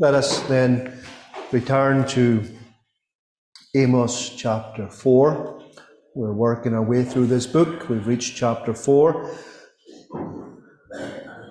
[0.00, 0.96] Let us then
[1.50, 2.44] return to
[3.74, 5.60] Amos chapter 4.
[6.14, 7.88] We're working our way through this book.
[7.88, 9.36] We've reached chapter 4.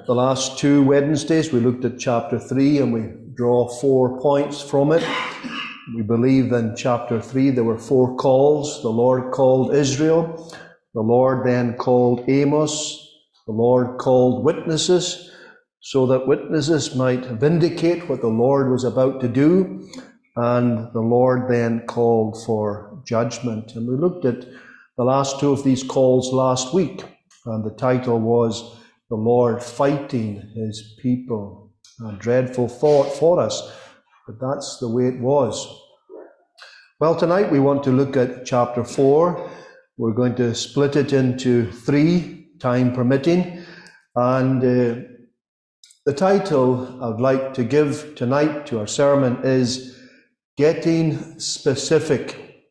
[0.07, 4.93] The last two Wednesdays we looked at chapter 3 and we draw four points from
[4.93, 5.05] it.
[5.93, 8.81] We believe in chapter 3 there were four calls.
[8.81, 10.55] The Lord called Israel.
[10.93, 13.11] The Lord then called Amos.
[13.45, 15.26] The Lord called witnesses
[15.87, 19.89] so that witnesses might vindicate what the Lord was about to do.
[20.35, 23.73] And the Lord then called for judgment.
[23.73, 24.45] And we looked at
[24.97, 27.05] the last two of these calls last week,
[27.45, 28.75] and the title was
[29.09, 31.71] The Lord Fighting His People.
[32.05, 33.71] A dreadful thought for us,
[34.27, 35.73] but that's the way it was.
[36.99, 39.49] Well, tonight we want to look at chapter 4.
[39.95, 43.63] We're going to split it into three, time permitting.
[44.17, 45.07] And uh,
[46.07, 49.99] the title I'd like to give tonight to our sermon is
[50.55, 52.63] Getting Specific.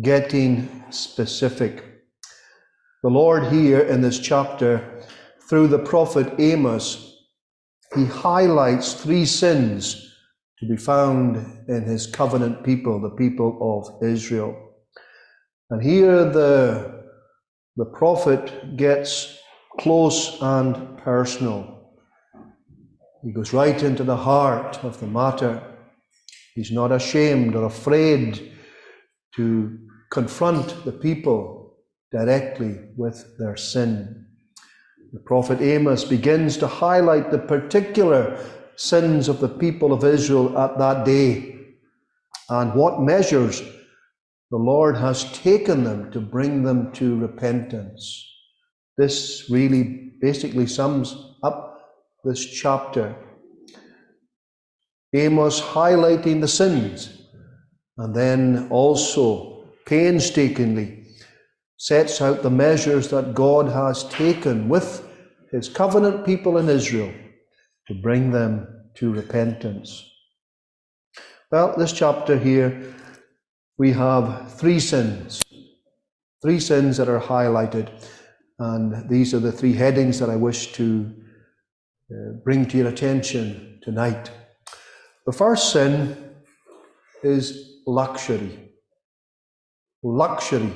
[0.00, 1.84] Getting Specific.
[3.02, 5.04] The Lord here in this chapter,
[5.50, 7.14] through the prophet Amos,
[7.94, 10.16] he highlights three sins
[10.60, 11.36] to be found
[11.68, 14.56] in his covenant people, the people of Israel.
[15.68, 17.04] And here the,
[17.76, 19.38] the prophet gets
[19.78, 21.83] close and personal.
[23.24, 25.62] He goes right into the heart of the matter.
[26.54, 28.52] He's not ashamed or afraid
[29.36, 29.78] to
[30.12, 31.78] confront the people
[32.12, 34.26] directly with their sin.
[35.14, 38.38] The prophet Amos begins to highlight the particular
[38.76, 41.58] sins of the people of Israel at that day
[42.50, 43.62] and what measures
[44.50, 48.30] the Lord has taken them to bring them to repentance.
[48.98, 51.73] This really basically sums up
[52.24, 53.14] this chapter.
[55.12, 57.22] Amos highlighting the sins
[57.98, 61.06] and then also painstakingly
[61.76, 65.06] sets out the measures that God has taken with
[65.52, 67.12] his covenant people in Israel
[67.86, 70.10] to bring them to repentance.
[71.52, 72.94] Well, this chapter here,
[73.78, 75.40] we have three sins.
[76.42, 77.90] Three sins that are highlighted.
[78.58, 81.12] And these are the three headings that I wish to
[82.12, 84.30] Uh, bring to your attention tonight.
[85.24, 86.34] The first sin
[87.22, 88.72] is luxury.
[90.02, 90.70] Luxury.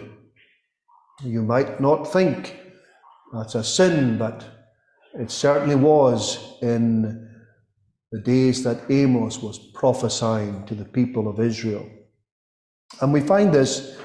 [1.22, 2.58] You might not think
[3.34, 4.42] that's a sin, but
[5.20, 7.28] it certainly was in
[8.10, 11.86] the days that Amos was prophesying to the people of Israel.
[13.02, 13.98] And we find this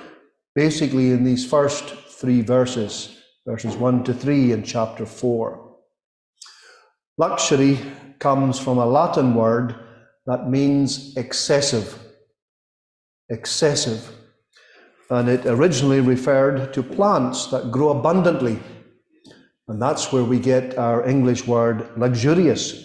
[0.56, 3.18] basically in these first three verses,
[3.48, 5.63] verses 1 to 3 in chapter 4.
[7.18, 7.80] Luxury
[8.20, 9.76] comes from a Latin word
[10.26, 12.00] that means excessive.
[13.30, 14.10] Excessive.
[15.10, 18.60] And it originally referred to plants that grow abundantly.
[19.68, 22.84] And that's where we get our English word luxurious.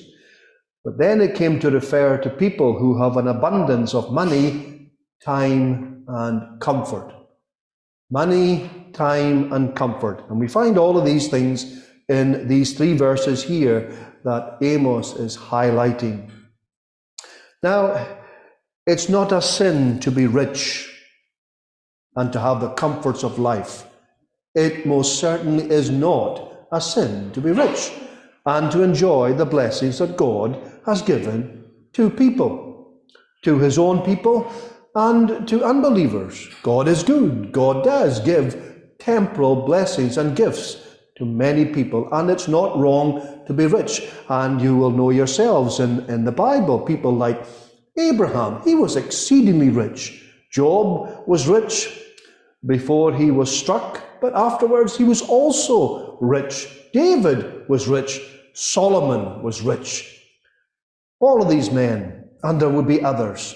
[0.84, 4.90] But then it came to refer to people who have an abundance of money,
[5.22, 7.12] time, and comfort.
[8.10, 10.24] Money, time, and comfort.
[10.28, 13.92] And we find all of these things in these three verses here
[14.28, 16.30] that Amos is highlighting.
[17.62, 18.06] Now,
[18.86, 20.86] it's not a sin to be rich
[22.14, 23.86] and to have the comforts of life.
[24.54, 27.90] It most certainly is not a sin to be rich
[28.44, 31.64] and to enjoy the blessings that God has given
[31.94, 33.00] to people,
[33.44, 34.52] to his own people
[34.94, 36.48] and to unbelievers.
[36.62, 37.50] God is good.
[37.52, 38.62] God does give
[38.98, 40.87] temporal blessings and gifts
[41.18, 44.08] to many people, and it's not wrong to be rich.
[44.28, 47.44] And you will know yourselves in, in the Bible, people like
[47.98, 50.24] Abraham, he was exceedingly rich.
[50.52, 52.00] Job was rich
[52.64, 56.68] before he was struck, but afterwards he was also rich.
[56.92, 58.20] David was rich.
[58.54, 60.22] Solomon was rich.
[61.20, 63.54] All of these men, and there would be others.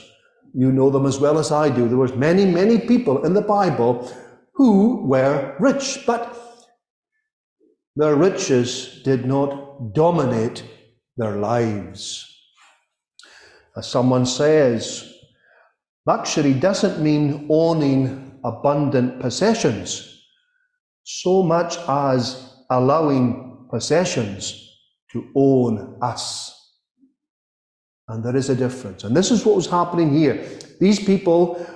[0.54, 1.88] You know them as well as I do.
[1.88, 4.10] There was many, many people in the Bible
[4.52, 6.36] who were rich, but
[7.96, 10.64] their riches did not dominate
[11.16, 12.28] their lives.
[13.76, 15.14] As someone says,
[16.06, 20.12] luxury doesn't mean owning abundant possessions
[21.04, 24.70] so much as allowing possessions
[25.10, 26.58] to own us.
[28.08, 29.04] And there is a difference.
[29.04, 30.46] And this is what was happening here.
[30.80, 31.66] These people,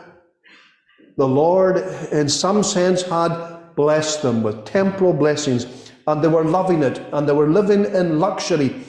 [1.17, 1.79] the Lord,
[2.13, 7.29] in some sense, had blessed them with temporal blessings and they were loving it and
[7.29, 8.85] they were living in luxury.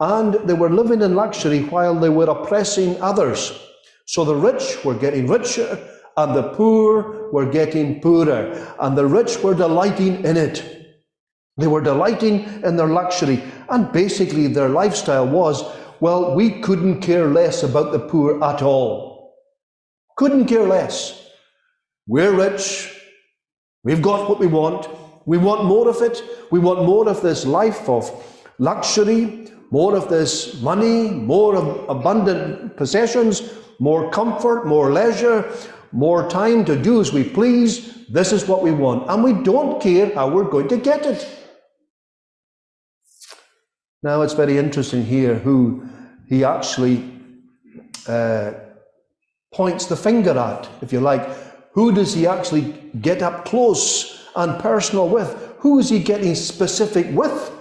[0.00, 3.52] and they were living in luxury while they were oppressing others.
[4.06, 5.78] So the rich were getting richer,
[6.16, 10.64] and the poor were getting poorer, and the rich were delighting in it.
[11.58, 15.62] They were delighting in their luxury, and basically their lifestyle was
[16.00, 19.34] well, we couldn't care less about the poor at all.
[20.16, 21.28] Couldn't care less.
[22.06, 22.90] We're rich.
[23.84, 24.88] We've got what we want.
[25.26, 26.22] We want more of it.
[26.50, 28.10] We want more of this life of
[28.58, 33.42] luxury, more of this money, more of abundant possessions,
[33.78, 35.50] more comfort, more leisure,
[35.92, 38.06] more time to do as we please.
[38.08, 39.08] This is what we want.
[39.08, 41.26] And we don't care how we're going to get it.
[44.02, 45.86] Now it's very interesting here who
[46.28, 47.04] he actually
[48.06, 48.52] uh,
[49.52, 51.28] points the finger at, if you like.
[51.72, 55.54] Who does he actually get up close and personal with?
[55.58, 57.52] Who is he getting specific with?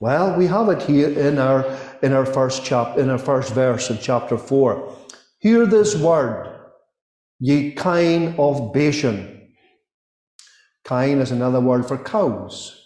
[0.00, 1.64] Well, we have it here in our
[2.02, 4.96] in our first chap in our first verse in chapter four.
[5.38, 6.54] Hear this word,
[7.38, 9.52] ye kine of Bashan.
[10.84, 12.80] Kine is another word for cows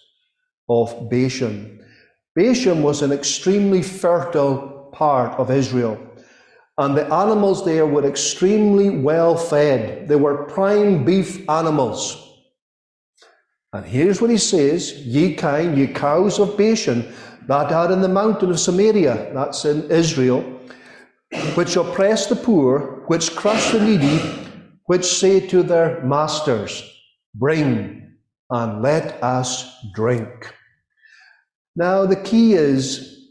[0.69, 1.83] of Bashan.
[2.35, 5.97] Bashan was an extremely fertile part of Israel.
[6.77, 10.07] And the animals there were extremely well fed.
[10.07, 12.28] They were prime beef animals.
[13.73, 17.13] And here's what he says Ye kine, ye cows of Bashan,
[17.47, 20.41] that are in the mountain of Samaria, that's in Israel,
[21.55, 24.19] which oppress the poor, which crush the needy,
[24.85, 26.83] which say to their masters,
[27.35, 28.17] Bring
[28.49, 30.53] and let us drink.
[31.75, 33.27] Now, the key is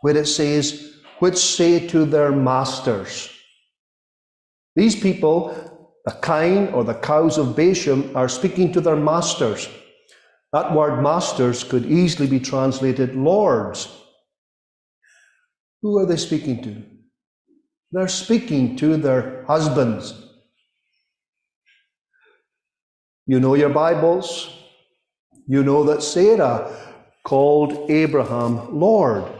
[0.00, 3.30] where it says, which say to their masters.
[4.76, 5.67] These people,
[6.08, 9.68] the kine or the cows of Bashan, are speaking to their masters.
[10.54, 13.94] That word masters could easily be translated lords.
[15.82, 16.82] Who are they speaking to?
[17.92, 20.14] They're speaking to their husbands.
[23.26, 24.50] You know your Bibles.
[25.46, 26.74] You know that Sarah
[27.22, 29.30] called Abraham Lord.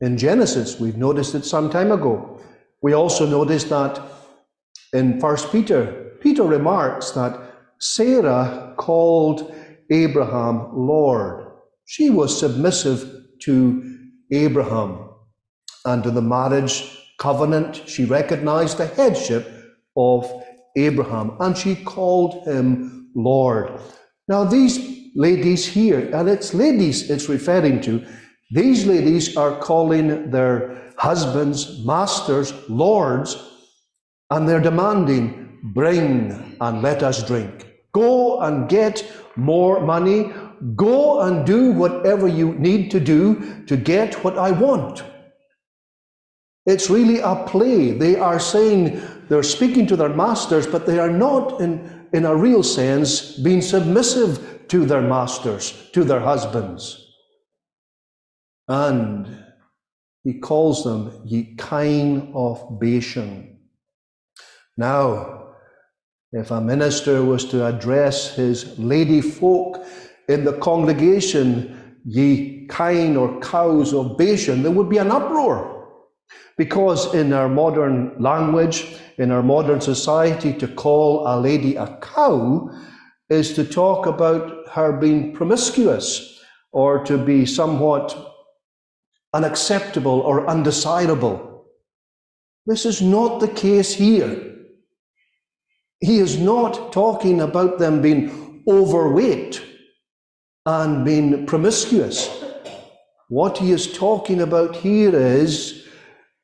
[0.00, 2.40] In Genesis, we've noticed it some time ago.
[2.82, 4.02] We also noticed that
[4.92, 7.38] in 1 Peter, Peter remarks that
[7.78, 9.54] Sarah called
[9.90, 11.46] Abraham Lord.
[11.86, 13.98] She was submissive to
[14.32, 15.08] Abraham
[15.84, 17.82] and to the marriage covenant.
[17.88, 19.48] She recognized the headship
[19.96, 20.30] of
[20.76, 23.80] Abraham and she called him Lord.
[24.28, 28.04] Now, these ladies here, and it's ladies it's referring to,
[28.50, 33.36] these ladies are calling their husbands masters, lords,
[34.30, 37.66] and they're demanding, bring and let us drink.
[37.92, 39.04] Go and get
[39.36, 40.32] more money.
[40.74, 45.04] Go and do whatever you need to do to get what I want.
[46.66, 47.92] It's really a play.
[47.92, 52.36] They are saying they're speaking to their masters, but they are not, in, in a
[52.36, 57.06] real sense, being submissive to their masters, to their husbands.
[58.68, 59.44] And
[60.24, 63.60] he calls them ye kine of Bashan.
[64.76, 65.37] Now,
[66.32, 69.84] if a minister was to address his lady folk
[70.28, 75.88] in the congregation, ye kine or cows of Bashan, there would be an uproar.
[76.58, 82.70] Because in our modern language, in our modern society, to call a lady a cow
[83.30, 86.40] is to talk about her being promiscuous
[86.72, 88.34] or to be somewhat
[89.32, 91.64] unacceptable or undesirable.
[92.66, 94.47] This is not the case here.
[96.00, 99.62] He is not talking about them being overweight
[100.64, 102.44] and being promiscuous.
[103.28, 105.86] What he is talking about here is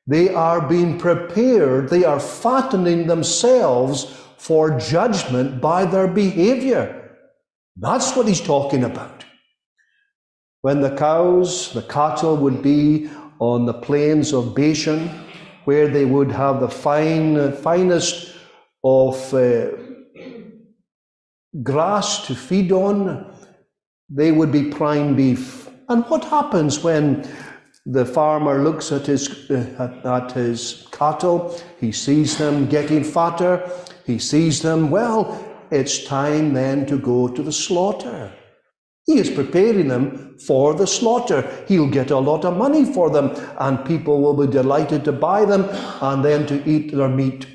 [0.07, 4.05] they are being prepared, they are fattening themselves
[4.37, 7.17] for judgment by their behavior.
[7.77, 9.25] That's what he's talking about.
[10.61, 13.09] When the cows, the cattle would be
[13.39, 15.09] on the plains of Bashan,
[15.65, 18.34] where they would have the fine, finest
[18.85, 19.71] of uh,
[21.63, 23.35] grass to feed on,
[24.09, 25.67] they would be prime beef.
[25.89, 27.27] And what happens when
[27.87, 33.67] the farmer looks at his, uh, at his cattle, he sees them getting fatter,
[34.05, 38.31] he sees them, well, it's time then to go to the slaughter.
[39.07, 41.47] He is preparing them for the slaughter.
[41.67, 45.45] He'll get a lot of money for them, and people will be delighted to buy
[45.45, 45.65] them
[46.01, 47.47] and then to eat their meat.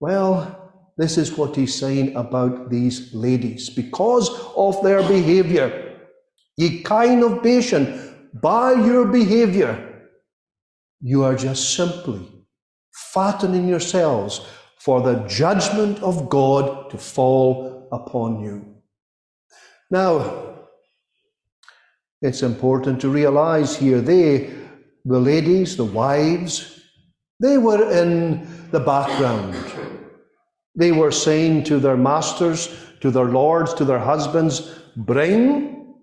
[0.00, 3.70] Well, this is what he's saying about these ladies.
[3.70, 5.98] Because of their behavior,
[6.56, 9.82] ye kine of Bashan, by your behavior,
[11.00, 12.26] You are just simply
[13.12, 14.40] fattening yourselves
[14.78, 18.76] for the judgment of God to fall upon you.
[19.90, 20.54] Now,
[22.22, 24.54] it's important to realize here they,
[25.04, 26.75] the ladies, the wives,
[27.40, 29.54] they were in the background.
[30.74, 35.94] They were saying to their masters, to their lords, to their husbands, Bring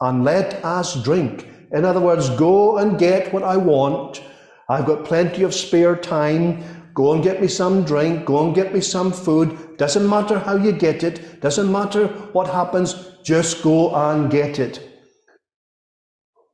[0.00, 1.48] and let us drink.
[1.72, 4.22] In other words, go and get what I want.
[4.68, 6.64] I've got plenty of spare time.
[6.94, 8.24] Go and get me some drink.
[8.24, 9.76] Go and get me some food.
[9.76, 11.40] Doesn't matter how you get it.
[11.40, 12.94] Doesn't matter what happens.
[13.22, 14.80] Just go and get it.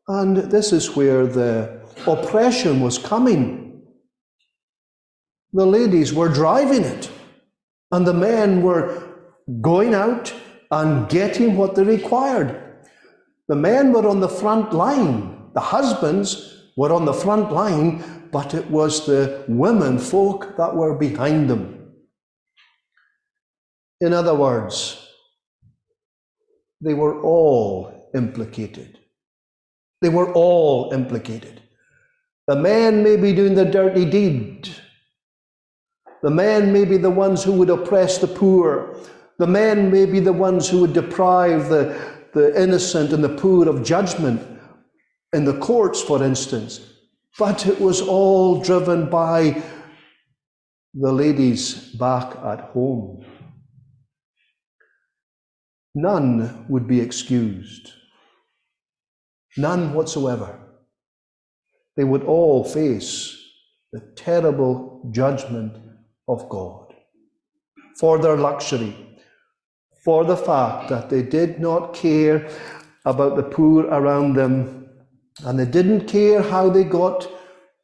[0.09, 3.66] And this is where the oppression was coming.
[5.57, 7.11] The ladies were driving it,
[7.91, 9.03] and the men were
[9.63, 10.35] going out
[10.71, 12.85] and getting what they required.
[13.49, 18.53] The men were on the front line, the husbands were on the front line, but
[18.53, 21.95] it was the women folk that were behind them.
[24.03, 25.09] In other words,
[26.83, 28.99] they were all implicated.
[30.03, 31.63] They were all implicated.
[32.47, 34.69] The men may be doing the dirty deed.
[36.23, 38.97] The men may be the ones who would oppress the poor.
[39.39, 41.99] The men may be the ones who would deprive the,
[42.33, 44.43] the innocent and the poor of judgment
[45.33, 46.81] in the courts, for instance.
[47.39, 49.63] But it was all driven by
[50.95, 53.25] the ladies back at home.
[55.95, 57.93] None would be excused.
[59.59, 60.59] None whatsoever.
[61.97, 63.35] They would all face
[63.93, 65.86] the terrible judgment
[66.29, 66.95] of God
[67.99, 68.95] for their luxury,
[70.05, 72.49] for the fact that they did not care
[73.05, 74.89] about the poor around them
[75.45, 77.29] and they didn't care how they got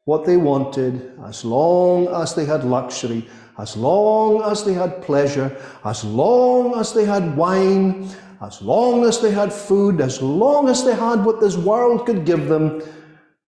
[0.05, 5.57] what they wanted as long as they had luxury, as long as they had pleasure,
[5.85, 8.09] as long as they had wine,
[8.41, 12.25] as long as they had food, as long as they had what this world could
[12.25, 12.83] give them,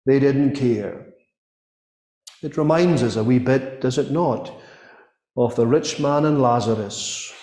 [0.05, 1.13] they didn't care.
[2.41, 4.51] It reminds us a wee bit, does it not,
[5.35, 7.33] of the rich man and Lazarus.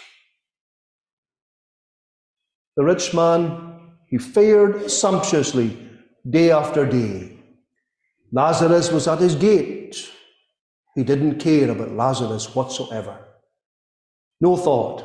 [2.77, 5.77] The rich man, he fared sumptuously
[6.29, 7.39] day after day.
[8.33, 10.09] Lazarus was at his gate.
[10.95, 13.19] He didn't care about Lazarus whatsoever.
[14.41, 15.05] No thought.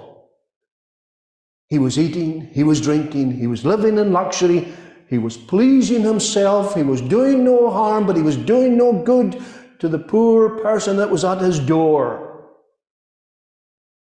[1.67, 4.71] He was eating, he was drinking, he was living in luxury,
[5.09, 9.43] he was pleasing himself, he was doing no harm, but he was doing no good
[9.79, 12.24] to the poor person that was at his door.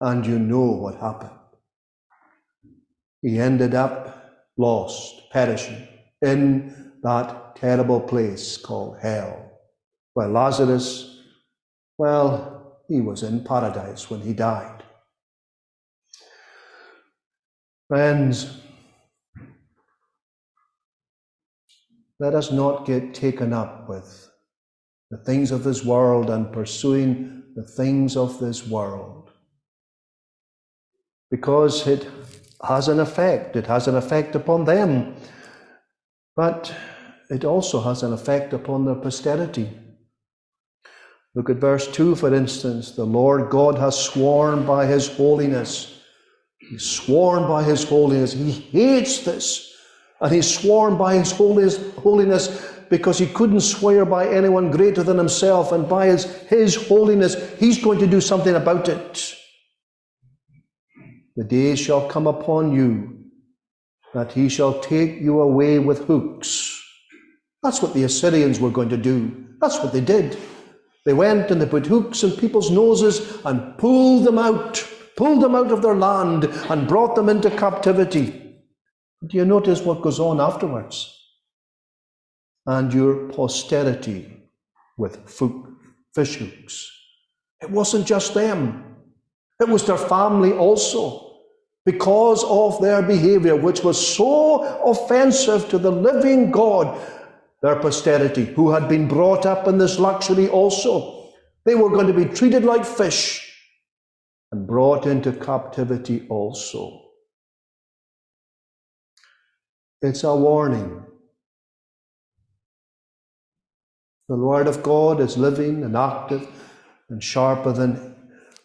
[0.01, 1.39] And you know what happened
[3.21, 5.87] he ended up lost, perishing
[6.21, 9.51] in that terrible place called hell.
[10.13, 11.21] While Lazarus,
[11.97, 14.83] well, he was in paradise when he died.
[17.87, 18.57] Friends,
[22.19, 24.29] let us not get taken up with
[25.09, 29.28] the things of this world and pursuing the things of this world
[31.31, 32.07] because it
[32.67, 33.55] has an effect.
[33.55, 35.15] It has an effect upon them,
[36.35, 36.73] but
[37.29, 39.69] it also has an effect upon their posterity.
[41.35, 42.93] Look at verse 2, for instance.
[42.93, 46.01] The Lord God has sworn by his holiness.
[46.57, 48.33] He's sworn by his holiness.
[48.33, 49.73] He hates this.
[50.19, 55.71] And he's sworn by his holiness, because he couldn't swear by anyone greater than himself.
[55.71, 59.35] And by his, his holiness, he's going to do something about it.
[61.39, 63.17] The day shall come upon you
[64.13, 66.83] that he shall take you away with hooks.
[67.63, 69.47] That's what the Assyrians were going to do.
[69.61, 70.37] That's what they did.
[71.05, 75.55] They went and they put hooks in people's noses and pulled them out, pulled them
[75.55, 78.57] out of their land and brought them into captivity.
[79.25, 81.17] Do you notice what goes on afterwards?
[82.65, 84.43] And your posterity
[84.97, 86.91] with fish hooks.
[87.61, 88.97] It wasn't just them,
[89.61, 91.28] it was their family also
[91.91, 96.99] because of their behavior, which was so offensive to the living God,
[97.63, 101.31] their posterity, who had been brought up in this luxury also.
[101.65, 103.21] They were going to be treated like fish
[104.51, 107.05] and brought into captivity also.
[110.03, 111.03] It's a warning.
[114.27, 116.47] The Word of God is living and active
[117.09, 118.15] and sharper than,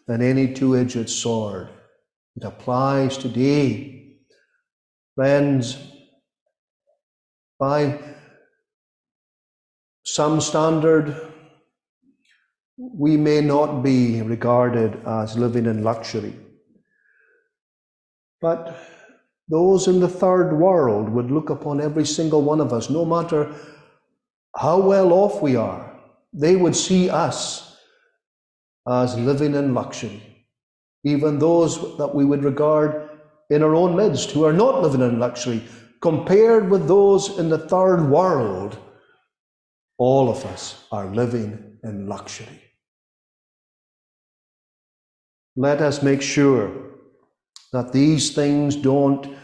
[0.07, 1.71] than any two edged sword.
[2.37, 4.17] It applies today.
[5.15, 5.79] Friends,
[7.59, 7.99] by
[10.05, 11.17] some standard,
[12.77, 16.35] we may not be regarded as living in luxury.
[18.41, 18.77] But
[19.49, 23.55] those in the third world would look upon every single one of us, no matter
[24.57, 26.01] how well off we are,
[26.33, 27.77] they would see us
[28.89, 30.34] as living in luxury.
[31.05, 33.11] Even those that we would regard
[33.51, 35.63] in our own midst who are not living in luxury,
[36.01, 38.79] compared with those in the third world,
[39.99, 42.63] all of us are living in luxury.
[45.57, 46.73] Let us make sure
[47.73, 49.37] that these things don't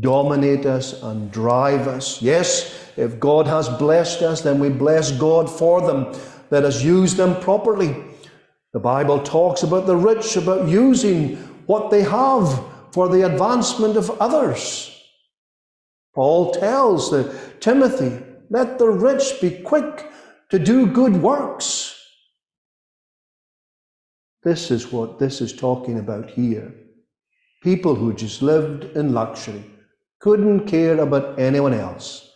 [0.00, 2.20] dominate us and drive us.
[2.22, 6.14] Yes, if God has blessed us, then we bless God for them.
[6.50, 8.11] Let us use them properly.
[8.72, 11.36] The Bible talks about the rich, about using
[11.66, 14.88] what they have for the advancement of others.
[16.14, 20.10] Paul tells the, Timothy, let the rich be quick
[20.50, 21.98] to do good works.
[24.42, 26.74] This is what this is talking about here.
[27.62, 29.64] People who just lived in luxury,
[30.20, 32.30] couldn't care about anyone else,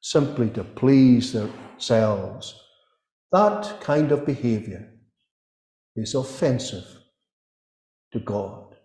[0.00, 2.58] simply to please themselves.
[3.32, 4.91] That kind of behavior
[5.96, 6.86] is offensive
[8.12, 8.76] to God.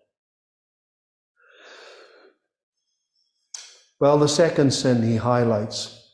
[4.00, 6.12] Well, the second sin he highlights,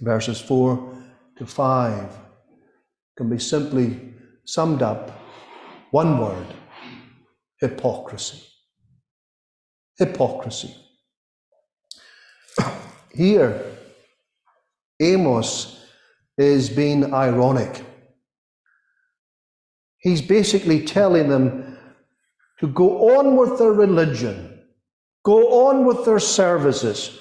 [0.00, 1.04] verses 4
[1.36, 2.18] to 5,
[3.16, 4.14] can be simply
[4.46, 5.10] summed up
[5.90, 6.46] one word
[7.60, 8.42] hypocrisy.
[9.98, 10.74] Hypocrisy.
[13.12, 13.62] Here,
[15.00, 15.84] Amos
[16.38, 17.84] is being ironic.
[20.00, 21.78] He's basically telling them
[22.58, 24.60] to go on with their religion,
[25.24, 27.18] go on with their services,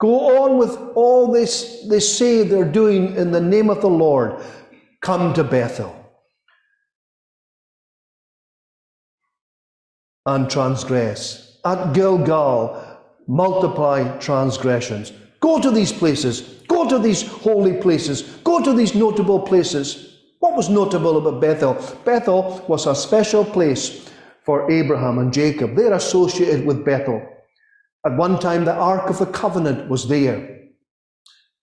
[0.00, 4.40] go on with all this they say they're doing in the name of the Lord.
[5.00, 5.94] Come to Bethel.
[10.26, 11.58] And transgress.
[11.64, 15.12] At Gilgal, multiply transgressions.
[15.40, 16.62] Go to these places.
[16.68, 18.22] Go to these holy places.
[18.44, 20.07] Go to these notable places.
[20.40, 21.74] What was notable about Bethel?
[22.04, 24.08] Bethel was a special place
[24.44, 25.74] for Abraham and Jacob.
[25.74, 27.20] They're associated with Bethel.
[28.06, 30.60] At one time, the Ark of the Covenant was there.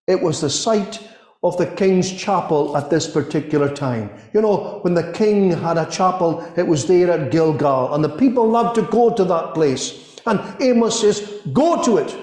[0.07, 1.01] It was the site
[1.41, 4.09] of the king's chapel at this particular time.
[4.33, 8.09] You know, when the king had a chapel, it was there at Gilgal, and the
[8.09, 10.17] people loved to go to that place.
[10.25, 12.15] And Amos says, Go to it.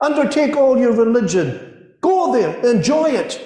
[0.00, 1.94] Undertake all your religion.
[2.02, 2.54] Go there.
[2.70, 3.40] Enjoy it.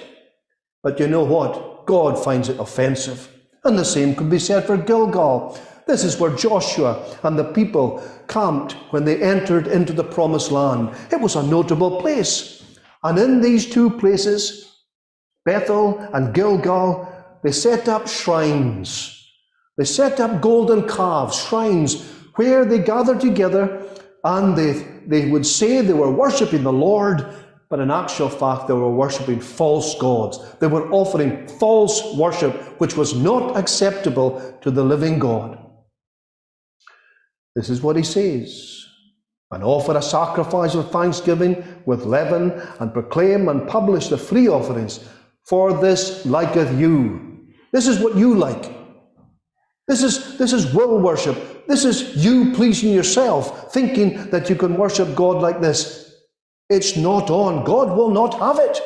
[0.83, 1.78] But you know what?
[1.89, 3.33] God finds it offensive.
[3.65, 5.59] And the same could be said for Gilgal.
[5.87, 10.95] This is where Joshua and the people camped when they entered into the promised land.
[11.11, 12.63] It was a notable place.
[13.03, 14.71] And in these two places,
[15.47, 17.09] Bethel and Gilgal,
[17.43, 19.15] they set up shrines.
[19.79, 23.83] They set up golden calves, shrines where they gathered together
[24.25, 24.73] and they,
[25.07, 27.27] they would say they were worshipping the Lord,
[27.71, 30.39] but in actual fact they were worshipping false gods.
[30.61, 35.59] They were offering false worship, which was not acceptable to the living God.
[37.55, 38.87] This is what he says.
[39.51, 45.09] And offer a sacrifice of thanksgiving with leaven, and proclaim and publish the free offerings.
[45.47, 47.47] For this liketh you.
[47.73, 48.71] This is what you like.
[49.87, 51.67] This is, this is will worship.
[51.67, 56.08] This is you pleasing yourself, thinking that you can worship God like this.
[56.71, 57.65] It's not on.
[57.65, 58.81] God will not have it.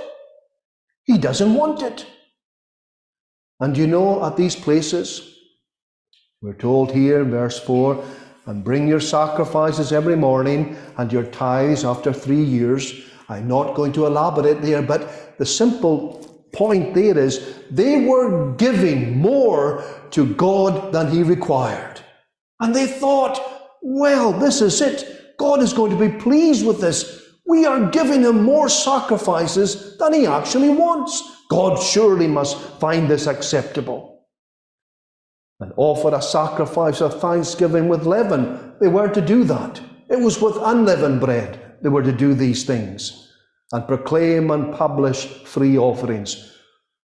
[1.04, 2.06] He doesn't want it.
[3.60, 5.36] And you know, at these places,
[6.40, 8.04] we're told here in verse 4
[8.46, 12.92] and bring your sacrifices every morning and your tithes after three years.
[13.28, 19.18] I'm not going to elaborate there, but the simple point there is they were giving
[19.18, 22.00] more to God than He required.
[22.60, 23.40] And they thought,
[23.80, 25.36] well, this is it.
[25.38, 27.21] God is going to be pleased with this.
[27.52, 31.22] We are giving Him more sacrifices than He actually wants.
[31.50, 34.24] God surely must find this acceptable.
[35.60, 38.72] And offer a sacrifice of thanksgiving with leaven.
[38.80, 39.82] They were to do that.
[40.08, 43.30] It was with unleavened bread they were to do these things
[43.72, 46.56] and proclaim and publish free offerings.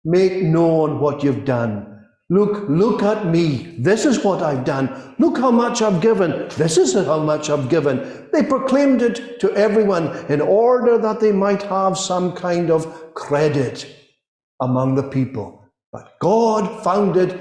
[0.04, 1.93] Make known what you've done.
[2.30, 3.76] Look, look at me.
[3.78, 5.14] This is what I've done.
[5.18, 6.48] Look how much I've given.
[6.56, 8.28] This is how much I've given.
[8.32, 13.86] They proclaimed it to everyone in order that they might have some kind of credit
[14.60, 15.68] among the people.
[15.92, 17.38] But God found it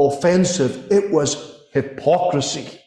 [0.00, 0.90] offensive.
[0.90, 2.80] It was hypocrisy.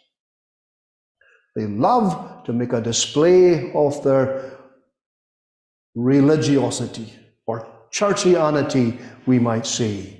[1.55, 4.57] They love to make a display of their
[5.93, 7.13] religiosity
[7.45, 10.18] or churchianity, we might say.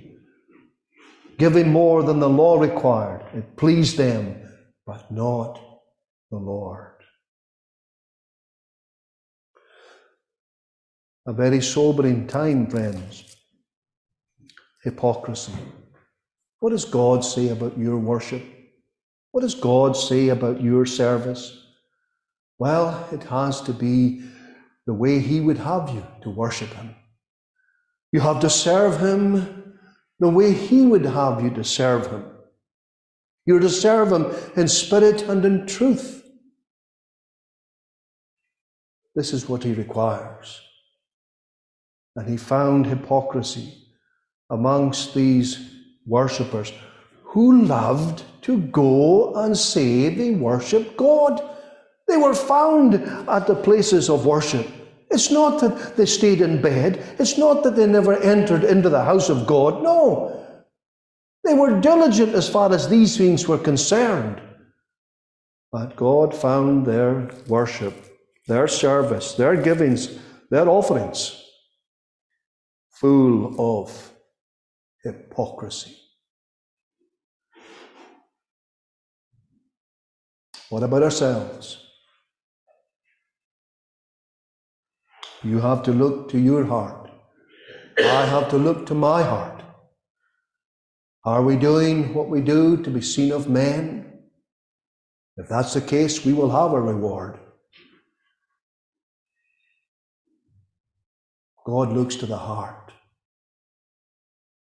[1.40, 3.24] Giving more than the law required.
[3.34, 4.36] It pleased them,
[4.86, 5.58] but not
[6.30, 6.92] the Lord.
[11.26, 13.38] A very sobering time, friends.
[14.84, 15.54] Hypocrisy.
[16.60, 18.44] What does God say about your worship?
[19.32, 21.58] What does God say about your service?
[22.58, 24.24] Well, it has to be
[24.86, 26.96] the way He would have you to worship Him.
[28.12, 29.78] You have to serve Him
[30.20, 32.26] the way He would have you to serve Him.
[33.46, 36.24] You're to serve Him in spirit and in truth.
[39.16, 40.62] This is what He requires.
[42.16, 43.74] And He found hypocrisy
[44.50, 45.74] amongst these
[46.06, 46.74] worshippers
[47.24, 51.42] who loved to go and say they worship God.
[52.08, 54.68] They were found at the places of worship.
[55.10, 57.04] It's not that they stayed in bed.
[57.18, 59.82] It's not that they never entered into the house of God.
[59.82, 60.36] No.
[61.44, 64.42] They were diligent as far as these things were concerned.
[65.72, 67.94] But God found their worship,
[68.48, 70.18] their service, their givings,
[70.50, 71.44] their offerings
[72.92, 74.12] full of
[75.04, 75.96] hypocrisy.
[80.70, 81.89] What about ourselves?
[85.44, 87.10] You have to look to your heart.
[87.98, 89.64] I have to look to my heart.
[91.26, 94.20] Are we doing what we do to be seen of men?
[95.38, 97.40] If that's the case, we will have a reward.
[101.66, 102.92] God looks to the heart.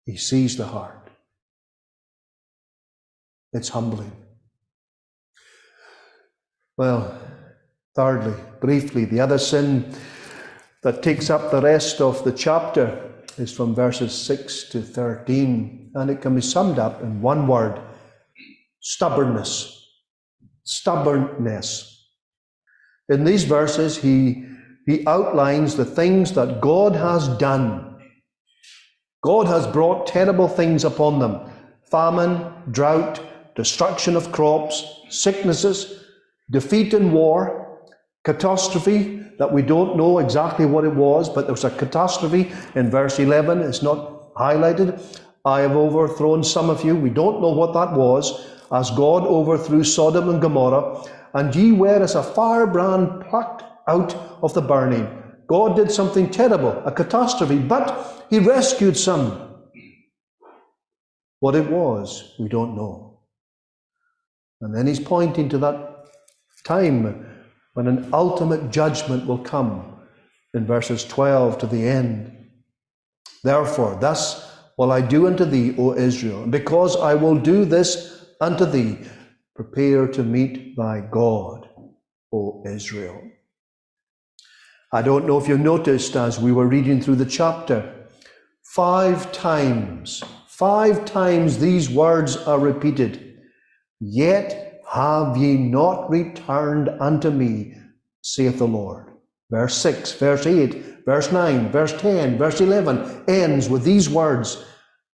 [0.05, 1.09] He sees the heart.
[3.53, 4.11] It's humbling.
[6.77, 7.19] Well,
[7.95, 9.95] thirdly, briefly, the other sin
[10.87, 16.09] that takes up the rest of the chapter is from verses 6 to 13, and
[16.09, 17.77] it can be summed up in one word
[18.79, 19.85] stubbornness.
[20.63, 22.07] Stubbornness.
[23.09, 24.45] In these verses, he,
[24.85, 27.97] he outlines the things that God has done.
[29.21, 31.51] God has brought terrible things upon them
[31.91, 33.19] famine, drought,
[33.57, 36.05] destruction of crops, sicknesses,
[36.49, 37.66] defeat in war,
[38.27, 42.89] catastrophe that we don't know exactly what it was, but there was a catastrophe in
[42.89, 43.61] verse 11.
[43.61, 44.89] It's not highlighted.
[45.45, 46.93] I have overthrown some of you.
[46.93, 51.03] We don't know what that was, as God overthrew Sodom and Gomorrah.
[51.33, 55.07] And ye were as a firebrand plucked out of the burning.
[55.47, 59.23] God did something terrible, a catastrophe, but He rescued some.
[61.39, 63.21] What it was, we don't know.
[64.59, 66.09] And then He's pointing to that
[66.65, 67.36] time
[67.77, 69.99] when an ultimate judgment will come
[70.55, 72.35] in verses 12 to the end.
[73.43, 78.25] Therefore, thus will I do unto thee, O Israel, and because I will do this
[78.41, 78.97] unto thee,
[79.55, 81.69] prepare to meet thy God,
[82.33, 83.21] O Israel.
[84.91, 88.07] I don't know if you noticed as we were reading through the chapter,
[88.63, 93.37] five times, five times these words are repeated.
[93.99, 97.75] Yet have ye not returned unto me,
[98.21, 99.11] saith the Lord?
[99.49, 104.63] Verse 6, verse 8, verse 9, verse 10, verse 11 ends with these words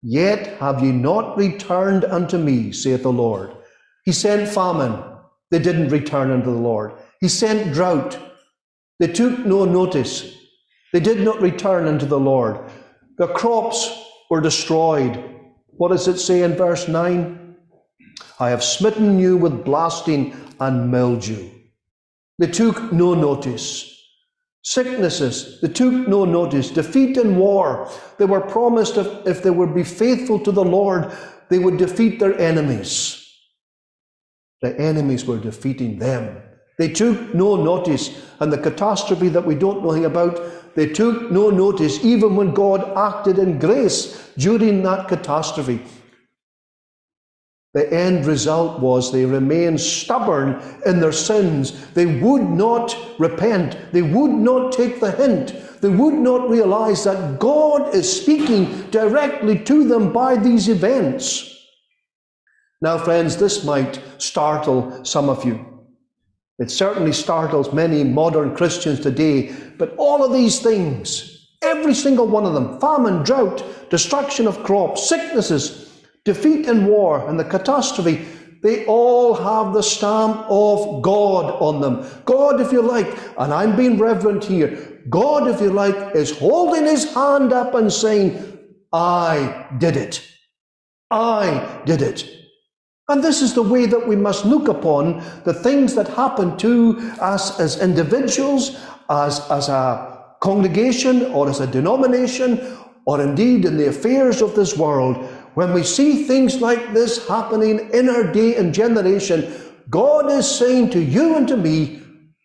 [0.04, 3.56] Yet have ye not returned unto me, saith the Lord.
[4.04, 5.02] He sent famine,
[5.52, 6.94] they didn't return unto the Lord.
[7.20, 8.18] He sent drought,
[9.00, 10.38] they took no notice.
[10.92, 12.70] They did not return unto the Lord.
[13.18, 15.24] The crops were destroyed.
[15.78, 17.41] What does it say in verse 9?
[18.40, 21.50] I have smitten you with blasting and mildew.
[22.40, 23.88] They took no notice.
[24.64, 26.70] Sicknesses, they took no notice.
[26.70, 31.12] Defeat in war, they were promised if, if they would be faithful to the Lord,
[31.50, 33.18] they would defeat their enemies.
[34.62, 36.38] The enemies were defeating them.
[36.78, 41.32] They took no notice, and the catastrophe that we don't know anything about, they took
[41.32, 45.82] no notice even when God acted in grace during that catastrophe.
[47.74, 51.88] The end result was they remained stubborn in their sins.
[51.92, 53.78] They would not repent.
[53.94, 55.56] They would not take the hint.
[55.80, 61.48] They would not realize that God is speaking directly to them by these events.
[62.82, 65.66] Now, friends, this might startle some of you.
[66.60, 69.56] It certainly startles many modern Christians today.
[69.78, 75.08] But all of these things, every single one of them famine, drought, destruction of crops,
[75.08, 75.91] sicknesses,
[76.26, 78.26] defeat in war and the catastrophe,
[78.62, 82.06] They all have the stamp of God on them.
[82.26, 83.08] God, if you like,
[83.40, 87.92] and I'm being reverent here, God, if you like, is holding his hand up and
[87.92, 88.60] saying,
[88.94, 90.24] I did it.
[91.10, 92.30] I did it.
[93.10, 97.00] And this is the way that we must look upon the things that happen to
[97.20, 98.80] us as individuals,
[99.10, 104.78] as, as a congregation, or as a denomination, or indeed in the affairs of this
[104.78, 105.16] world.
[105.54, 109.52] When we see things like this happening in our day and generation,
[109.90, 112.02] God is saying to you and to me,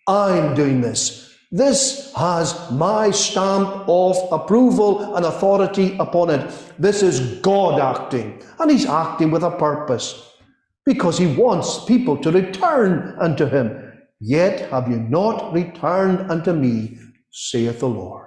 [0.08, 1.34] I'm doing this.
[1.52, 6.50] This has my stamp of approval and authority upon it.
[6.78, 10.34] This is God acting, and He's acting with a purpose
[10.84, 13.92] because He wants people to return unto Him.
[14.18, 16.98] Yet have you not returned unto me,
[17.30, 18.25] saith the Lord.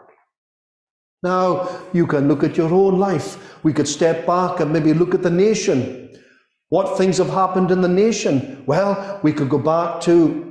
[1.21, 3.63] Now, you can look at your own life.
[3.63, 6.09] We could step back and maybe look at the nation.
[6.69, 8.63] What things have happened in the nation?
[8.65, 10.45] Well, we could go back to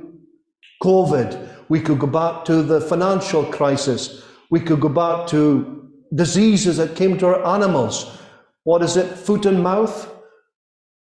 [0.83, 1.49] COVID.
[1.69, 4.23] We could go back to the financial crisis.
[4.51, 8.17] We could go back to diseases that came to our animals.
[8.63, 9.07] What is it?
[9.17, 10.11] Foot and mouth?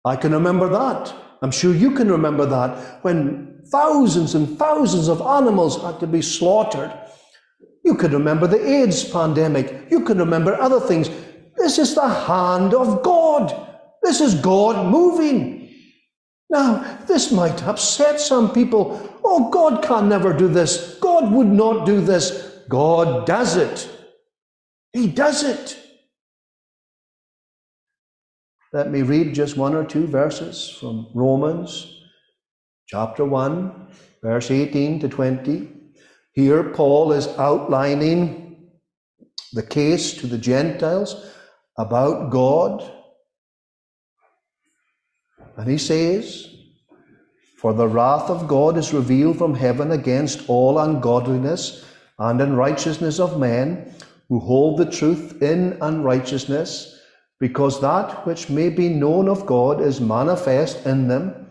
[0.05, 1.13] I can remember that.
[1.41, 6.21] I'm sure you can remember that when thousands and thousands of animals had to be
[6.21, 6.91] slaughtered.
[7.83, 9.91] You can remember the AIDS pandemic.
[9.91, 11.09] You can remember other things.
[11.57, 13.69] This is the hand of God.
[14.01, 15.69] This is God moving.
[16.49, 19.19] Now, this might upset some people.
[19.23, 20.97] Oh, God can never do this.
[20.99, 22.59] God would not do this.
[22.69, 23.89] God does it.
[24.91, 25.77] He does it.
[28.71, 32.01] Let me read just one or two verses from Romans
[32.87, 33.87] chapter 1,
[34.21, 35.82] verse 18 to 20.
[36.33, 38.69] Here, Paul is outlining
[39.53, 41.31] the case to the Gentiles
[41.77, 42.91] about God.
[45.57, 46.47] And he says,
[47.57, 51.85] For the wrath of God is revealed from heaven against all ungodliness
[52.17, 53.93] and unrighteousness of men
[54.27, 56.99] who hold the truth in unrighteousness,
[57.39, 61.47] because that which may be known of God is manifest in them,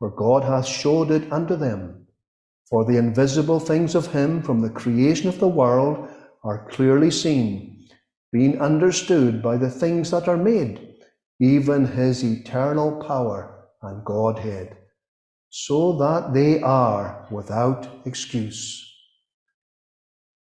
[0.00, 2.05] for God hath showed it unto them.
[2.70, 6.08] For the invisible things of him from the creation of the world
[6.42, 7.88] are clearly seen,
[8.32, 10.96] being understood by the things that are made,
[11.40, 14.76] even his eternal power and Godhead,
[15.48, 18.82] so that they are without excuse.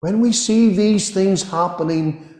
[0.01, 2.35] When we see these things happening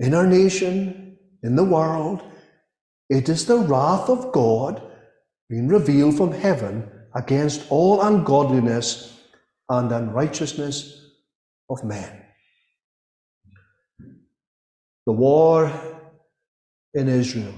[0.00, 2.22] in our nation, in the world,
[3.08, 4.82] it is the wrath of God
[5.48, 9.20] being revealed from heaven against all ungodliness
[9.68, 11.10] and unrighteousness
[11.68, 12.22] of men.
[15.06, 15.72] The war
[16.94, 17.54] in Israel,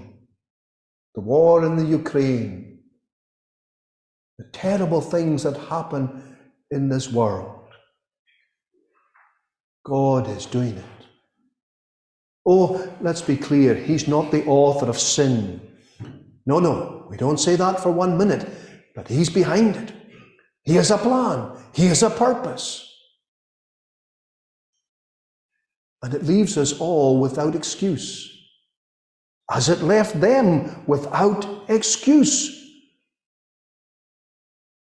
[1.15, 2.81] the war in the Ukraine,
[4.39, 6.37] the terrible things that happen
[6.71, 7.59] in this world.
[9.85, 10.85] God is doing it.
[12.47, 15.61] Oh, let's be clear, He's not the author of sin.
[16.45, 18.49] No, no, we don't say that for one minute.
[18.95, 19.93] But He's behind it.
[20.65, 22.89] He has a plan, He has a purpose.
[26.03, 28.29] And it leaves us all without excuse,
[29.51, 32.59] as it left them without excuse.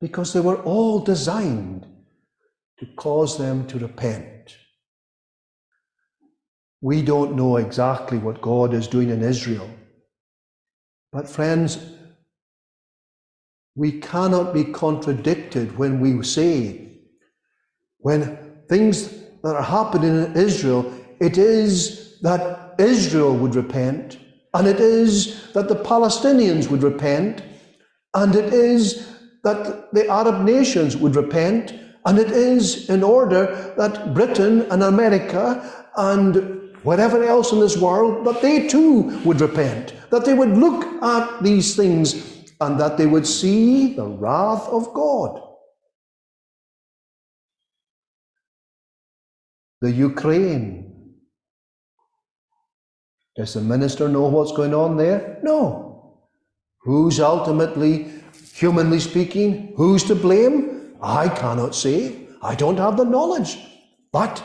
[0.01, 1.87] Because they were all designed
[2.79, 4.57] to cause them to repent.
[6.81, 9.69] We don't know exactly what God is doing in Israel.
[11.13, 11.79] But, friends,
[13.75, 16.89] we cannot be contradicted when we say,
[17.99, 19.09] when things
[19.43, 24.19] that are happening in Israel, it is that Israel would repent,
[24.55, 27.43] and it is that the Palestinians would repent,
[28.15, 29.09] and it is
[29.45, 31.75] that the Arab nations would repent,
[32.07, 38.27] and it is in order that Britain and America and whatever else in this world,
[38.27, 43.07] that they too would repent, that they would look at these things and that they
[43.07, 45.43] would see the wrath of God.
[49.81, 51.17] The Ukraine.
[53.37, 55.39] Does the minister know what's going on there?
[55.43, 56.19] No.
[56.83, 58.13] Who's ultimately,
[58.55, 60.97] humanly speaking, who's to blame?
[61.03, 62.29] I cannot say.
[62.43, 63.57] I don't have the knowledge.
[64.13, 64.43] But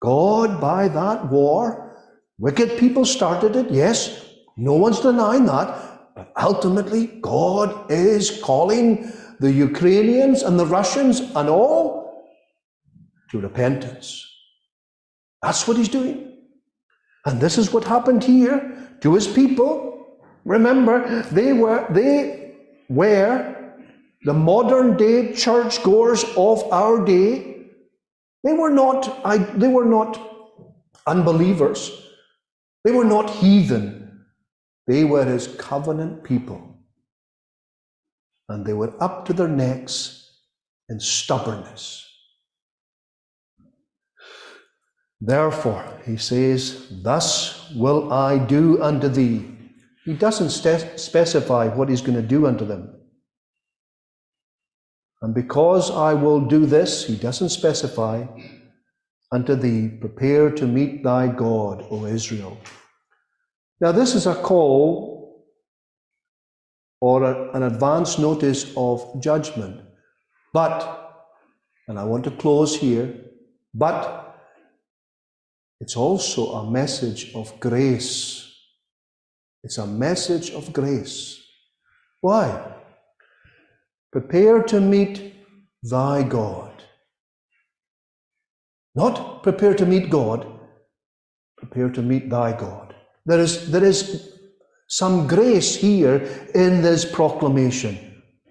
[0.00, 1.96] God, by that war,
[2.38, 4.24] wicked people started it, yes.
[4.56, 5.95] No one's denying that.
[6.40, 12.24] Ultimately, God is calling the Ukrainians and the Russians and all
[13.30, 14.24] to repentance.
[15.42, 16.38] That's what he's doing.
[17.26, 20.18] And this is what happened here to his people.
[20.44, 22.54] Remember, they were, they
[22.88, 23.74] were
[24.22, 27.66] the modern day churchgoers of our day.
[28.44, 30.20] They were not, I, they were not
[31.06, 31.90] unbelievers.
[32.84, 34.05] They were not heathen.
[34.86, 36.78] They were his covenant people.
[38.48, 40.30] And they were up to their necks
[40.88, 42.04] in stubbornness.
[45.20, 49.50] Therefore, he says, Thus will I do unto thee.
[50.04, 52.96] He doesn't specify what he's going to do unto them.
[55.22, 58.26] And because I will do this, he doesn't specify,
[59.32, 62.56] unto thee, prepare to meet thy God, O Israel.
[63.80, 65.44] Now, this is a call
[67.00, 69.80] or a, an advance notice of judgment.
[70.52, 71.26] But,
[71.88, 73.14] and I want to close here,
[73.74, 74.34] but
[75.80, 78.50] it's also a message of grace.
[79.62, 81.42] It's a message of grace.
[82.22, 82.74] Why?
[84.10, 85.34] Prepare to meet
[85.82, 86.72] thy God.
[88.94, 90.46] Not prepare to meet God,
[91.58, 92.85] prepare to meet thy God.
[93.26, 94.32] There is, there is
[94.88, 96.16] some grace here
[96.54, 97.98] in this proclamation.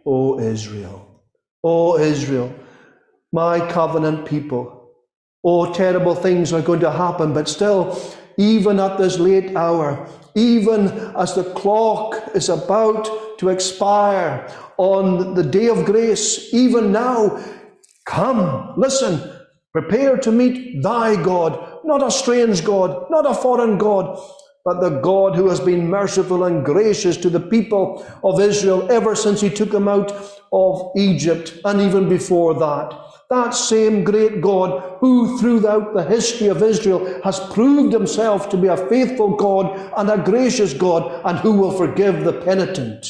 [0.05, 1.23] O Israel,
[1.63, 2.53] O Israel,
[3.31, 4.75] my covenant people,
[5.47, 8.01] Oh, terrible things are going to happen, but still,
[8.35, 15.43] even at this late hour, even as the clock is about to expire on the
[15.43, 17.39] day of grace, even now,
[18.07, 19.21] come, listen,
[19.71, 24.19] prepare to meet thy God, not a strange God, not a foreign God,
[24.65, 29.15] but the God who has been merciful and gracious to the people of Israel ever
[29.15, 30.11] since he took them out
[30.51, 32.99] of Egypt and even before that.
[33.29, 38.67] That same great God who throughout the history of Israel has proved himself to be
[38.67, 43.05] a faithful God and a gracious God and who will forgive the penitent.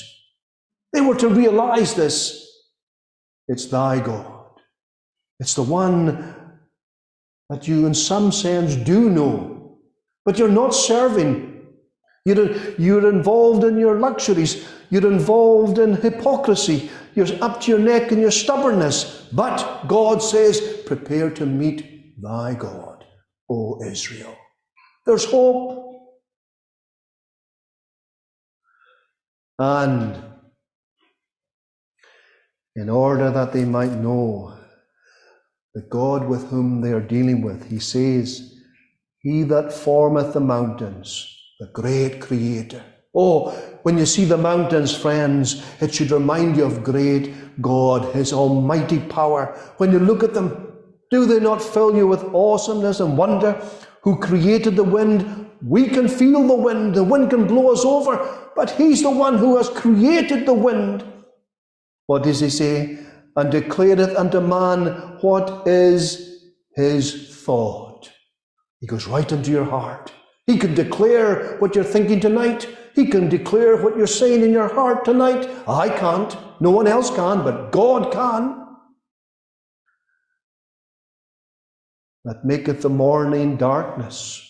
[0.91, 2.41] They were to realize this.
[3.47, 4.33] It's thy God.
[5.39, 6.35] It's the one
[7.49, 9.54] that you, in some sense, do know,
[10.25, 11.61] but you're not serving.
[12.25, 14.67] You're, you're involved in your luxuries.
[14.89, 16.89] You're involved in hypocrisy.
[17.13, 19.27] You're up to your neck in your stubbornness.
[19.31, 23.05] But God says, prepare to meet thy God,
[23.49, 24.35] O Israel.
[25.05, 25.83] There's hope.
[29.59, 30.21] And
[32.75, 34.57] in order that they might know
[35.75, 38.54] the God with whom they are dealing with, he says,
[39.25, 42.83] He that formeth the mountains, the great creator.
[43.15, 43.49] Oh,
[43.81, 48.99] when you see the mountains, friends, it should remind you of great God, His almighty
[48.99, 49.57] power.
[49.77, 50.77] When you look at them,
[51.09, 53.53] do they not fill you with awesomeness and wonder?
[54.03, 55.49] Who created the wind?
[55.63, 59.39] We can feel the wind, the wind can blow us over, but He's the one
[59.39, 61.03] who has created the wind.
[62.05, 62.99] What does He say?
[63.35, 66.43] And declareth unto man what is
[66.75, 67.84] His thought.
[68.85, 70.13] He goes right into your heart.
[70.45, 72.69] He can declare what you're thinking tonight.
[72.93, 75.49] He can declare what you're saying in your heart tonight.
[75.67, 76.37] I can't.
[76.61, 78.63] No one else can, but God can.
[82.25, 84.47] That maketh the morning darkness.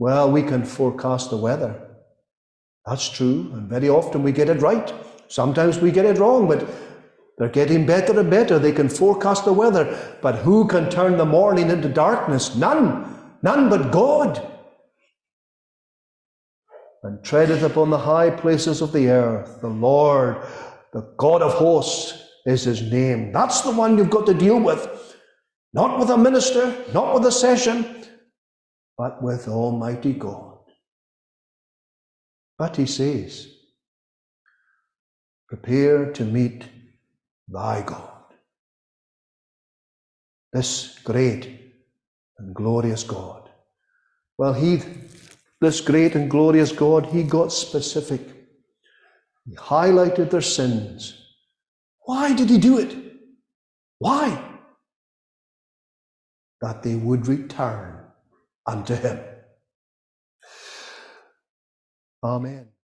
[0.00, 1.80] Well, we can forecast the weather.
[2.84, 4.92] That's true, and very often we get it right.
[5.28, 6.68] Sometimes we get it wrong, but
[7.38, 8.58] they're getting better and better.
[8.58, 9.96] They can forecast the weather.
[10.20, 12.56] But who can turn the morning into darkness?
[12.56, 13.14] None.
[13.42, 14.44] None but God
[17.02, 19.60] and treadeth upon the high places of the earth.
[19.60, 20.44] The Lord,
[20.92, 23.32] the God of hosts, is his name.
[23.32, 25.16] That's the one you've got to deal with.
[25.72, 28.04] Not with a minister, not with a session,
[28.96, 30.58] but with Almighty God.
[32.58, 33.48] But he says,
[35.48, 36.64] Prepare to meet
[37.48, 38.24] thy God.
[40.52, 41.72] This great
[42.38, 43.48] and glorious God.
[44.38, 44.82] Well, he
[45.60, 48.20] this great and glorious God, he got specific.
[49.44, 51.20] He highlighted their sins.
[52.02, 52.94] Why did he do it?
[53.98, 54.44] Why?
[56.60, 58.04] That they would return
[58.66, 59.18] unto him.
[62.22, 62.68] Amen.